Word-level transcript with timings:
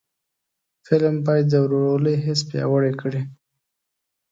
فلم 0.85 1.15
باید 1.27 1.45
د 1.49 1.55
ورورولۍ 1.65 2.15
حس 2.25 2.39
پیاوړی 2.49 2.93
کړي 3.01 3.21